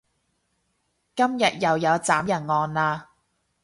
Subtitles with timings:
[1.15, 3.03] 今日又有斬人案喇